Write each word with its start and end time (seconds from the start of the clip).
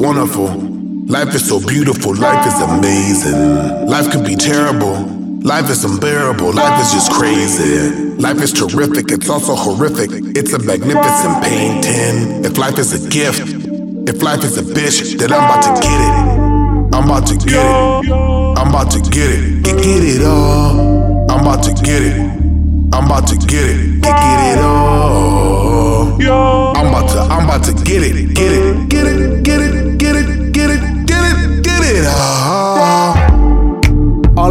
wonderful. 0.00 0.48
Life 1.06 1.34
is 1.34 1.46
so 1.46 1.60
beautiful. 1.60 2.14
Life 2.14 2.46
is 2.46 2.60
amazing. 2.62 3.86
Life 3.86 4.10
could 4.10 4.24
be 4.24 4.34
terrible. 4.34 4.96
Life 5.42 5.68
is 5.70 5.84
unbearable. 5.84 6.52
Life 6.52 6.80
is 6.84 6.92
just 6.92 7.12
crazy. 7.12 7.90
Life 8.16 8.40
is 8.40 8.52
terrific. 8.52 9.10
It's 9.10 9.28
also 9.28 9.54
horrific. 9.54 10.10
It's 10.36 10.52
a 10.52 10.58
magnificent 10.58 11.42
painting. 11.44 12.44
If 12.44 12.56
life 12.56 12.78
is 12.78 12.92
a 12.92 13.08
gift, 13.10 13.40
if 14.08 14.22
life 14.22 14.42
is 14.44 14.56
a 14.56 14.62
bitch, 14.62 15.18
then 15.18 15.32
I'm 15.32 15.44
about 15.44 15.62
to 15.62 15.80
get 15.82 16.00
it. 16.00 16.40
I'm 16.94 17.04
about 17.04 17.26
to 17.26 17.36
get 17.36 17.54
it. 17.54 18.12
I'm 18.12 18.68
about 18.68 18.90
to 18.92 19.00
get 19.00 19.30
it. 19.30 19.62
Get, 19.64 19.76
get 19.76 20.02
it 20.02 20.22
all. 20.24 21.30
I'm 21.30 21.40
about 21.40 21.62
to 21.64 21.72
get 21.82 22.02
it. 22.02 22.16
I'm 22.92 23.06
about 23.06 23.26
to 23.28 23.36
get 23.36 23.70
it. 23.70 24.02
Get, 24.02 24.16
get 24.16 24.58
it 24.58 24.64
all. 24.64 26.12
I'm 26.76 26.86
about 26.88 27.08
to, 27.10 27.20
I'm 27.20 27.44
about 27.44 27.64
to. 27.64 27.72
Get 27.84 28.02
it. 28.02 28.34
Get 28.34 28.52
it. 28.52 28.88
Get 28.88 29.06
it. 29.06 29.42
Get 29.42 29.60
it. 29.60 29.79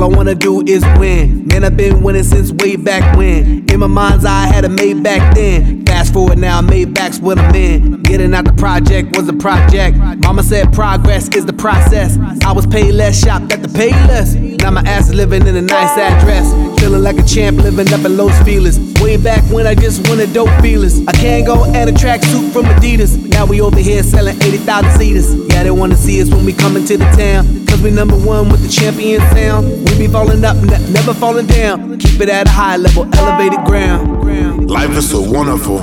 Wanna 0.09 0.35
do 0.35 0.61
is 0.65 0.83
win. 0.97 1.47
Man, 1.47 1.63
I've 1.63 1.77
been 1.77 2.01
winning 2.01 2.23
since 2.23 2.51
way 2.51 2.75
back 2.75 3.15
when. 3.15 3.65
In 3.69 3.79
my 3.79 3.87
mind's 3.87 4.25
eye, 4.25 4.45
I 4.45 4.47
had 4.47 4.65
a 4.65 4.67
Maybach 4.67 5.33
then. 5.33 5.85
Fast 5.85 6.13
forward 6.13 6.37
now, 6.37 6.61
Maybach's 6.61 7.21
what 7.21 7.37
I'm 7.37 7.53
in. 7.55 8.01
Getting 8.03 8.33
out 8.33 8.45
the 8.45 8.53
project 8.53 9.15
was 9.15 9.29
a 9.29 9.33
project. 9.33 9.97
Mama 9.97 10.43
said 10.43 10.73
progress 10.73 11.29
is 11.29 11.45
the 11.45 11.53
process. 11.53 12.17
I 12.43 12.51
was 12.51 12.65
paid 12.65 12.93
less, 12.93 13.23
shopped 13.23 13.53
at 13.53 13.61
the 13.61 13.69
pay 13.69 13.91
less. 14.07 14.33
Now 14.35 14.71
my 14.71 14.81
ass 14.81 15.07
is 15.07 15.13
living 15.13 15.47
in 15.47 15.55
a 15.55 15.61
nice 15.61 15.97
address. 15.97 16.51
Feeling 16.79 17.03
like 17.03 17.17
a 17.17 17.23
champ, 17.25 17.57
living 17.57 17.91
up 17.93 18.03
in 18.03 18.17
Los 18.17 18.37
Feliz. 18.43 18.77
Way 19.01 19.17
back 19.17 19.43
when 19.51 19.67
I 19.67 19.75
just 19.75 20.07
wanted 20.09 20.33
dope 20.33 20.49
feelers. 20.61 21.05
I 21.07 21.11
can't 21.13 21.45
go 21.45 21.65
and 21.65 21.89
a 21.89 21.93
track 21.93 22.23
suit 22.23 22.51
from 22.51 22.65
Adidas. 22.65 23.15
Now 23.29 23.45
we 23.45 23.61
over 23.61 23.79
here 23.79 24.03
selling 24.03 24.35
80,000 24.41 24.99
seaters. 24.99 25.35
Yeah, 25.49 25.63
they 25.63 25.71
wanna 25.71 25.95
see 25.95 26.21
us 26.21 26.29
when 26.29 26.45
we 26.45 26.53
come 26.53 26.75
into 26.75 26.97
the 26.97 27.05
town. 27.15 27.68
Cause 27.79 27.85
we 27.85 27.95
number 27.95 28.17
one 28.17 28.49
with 28.49 28.61
the 28.61 28.67
champion 28.67 29.21
sound. 29.31 29.65
We 29.87 29.97
be 29.99 30.07
falling 30.11 30.43
up, 30.43 30.57
ne- 30.57 30.91
never 30.91 31.13
falling 31.13 31.47
down. 31.47 31.97
Keep 31.97 32.19
it 32.19 32.27
at 32.27 32.45
a 32.45 32.49
high 32.49 32.75
level, 32.75 33.07
elevated 33.15 33.63
ground. 33.63 34.69
Life 34.69 34.89
is 34.97 35.09
so 35.09 35.21
wonderful. 35.21 35.77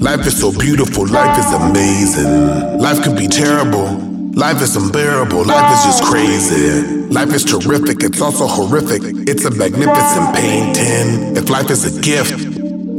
Life 0.00 0.26
is 0.26 0.38
so 0.38 0.52
beautiful. 0.52 1.06
Life 1.06 1.38
is 1.38 1.50
amazing. 1.54 2.78
Life 2.78 3.02
could 3.02 3.16
be 3.16 3.26
terrible. 3.26 3.88
Life 4.34 4.60
is 4.60 4.76
unbearable. 4.76 5.46
Life 5.46 5.78
is 5.78 5.84
just 5.86 6.04
crazy. 6.04 6.82
Life 7.08 7.32
is 7.32 7.44
terrific. 7.46 8.02
It's 8.02 8.20
also 8.20 8.46
horrific. 8.46 9.00
It's 9.26 9.46
a 9.46 9.50
magnificent 9.50 10.36
painting. 10.36 11.38
If 11.38 11.48
life 11.48 11.70
is 11.70 11.86
a 11.96 12.00
gift, 12.02 12.32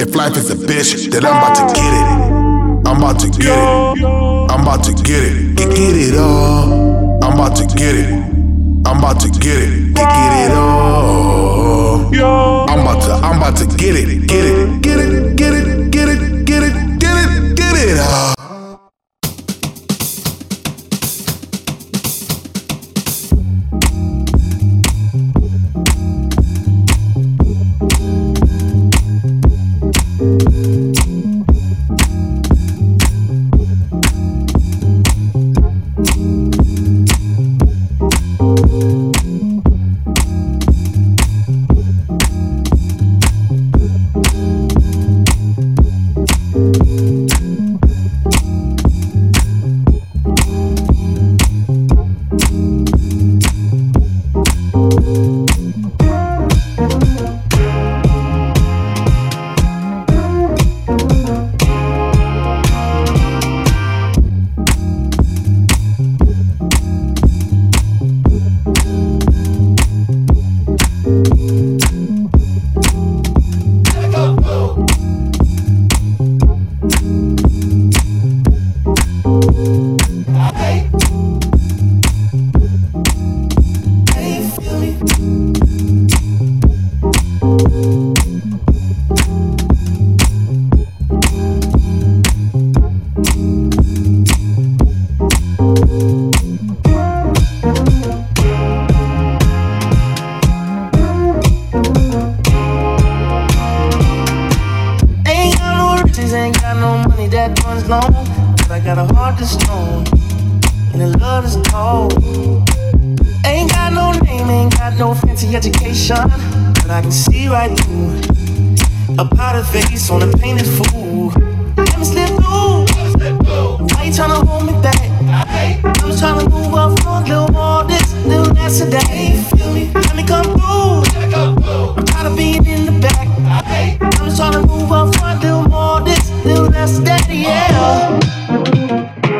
if 0.01 0.15
life 0.15 0.35
is 0.35 0.49
a 0.49 0.55
bitch, 0.55 1.11
then 1.11 1.25
I'm 1.27 1.37
about 1.37 1.55
to 1.57 1.75
get 1.75 1.93
it. 1.93 2.87
I'm 2.87 2.97
about 2.97 3.19
to 3.19 3.29
get 3.29 3.55
it. 3.55 4.03
I'm 4.49 4.61
about 4.61 4.83
to 4.85 4.93
get 4.93 5.23
it. 5.23 5.57
Get, 5.57 5.69
get 5.69 5.95
it 5.95 6.17
all. 6.17 6.80
I'm 7.23 7.33
about 7.33 7.55
to 7.57 7.65
get 7.75 7.95
it. 7.95 8.11
I'm 8.85 8.97
about 8.97 9.19
to 9.21 9.29
get 9.29 9.57
it. 9.57 9.93
Get, 9.93 10.09
get 10.09 10.49
it 10.49 10.57
all. 10.57 12.07
I'm 12.69 12.79
about 12.79 13.01
to, 13.03 13.13
I'm 13.13 13.37
about 13.37 13.57
to 13.57 13.65
get 13.77 13.95
it. 13.95 14.27
Get 14.27 14.45
it. 14.45 14.81
Get 14.81 14.99
it. 14.99 15.35
Get 15.35 15.35
it. 15.35 15.40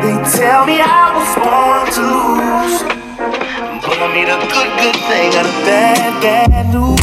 They 0.01 0.15
tell 0.37 0.65
me 0.65 0.79
I 0.79 1.11
was 1.11 1.31
born 1.43 1.83
to 1.95 2.01
lose. 2.07 2.83
But 3.83 3.97
I 3.99 4.07
made 4.13 4.29
a 4.29 4.39
good, 4.47 4.71
good 4.79 4.95
thing 5.09 5.35
out 5.35 5.45
of 5.45 5.51
bad, 5.65 6.21
bad 6.21 6.73
news. 6.73 7.00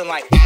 something 0.00 0.08
like 0.08 0.39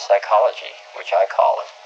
psychology, 0.00 0.72
which 0.96 1.12
I 1.12 1.26
call 1.28 1.58
it. 1.60 1.81